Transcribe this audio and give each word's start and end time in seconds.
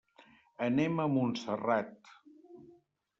Anem 0.67 1.03
a 1.03 1.05
Montserrat. 1.17 2.11